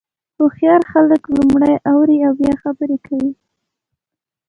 هوښیار 0.37 0.81
خلک 0.91 1.21
لومړی 1.35 1.75
اوري 1.91 2.17
او 2.27 2.33
بیا 2.39 2.53
خبرې 2.63 2.97
کوي. 3.07 3.31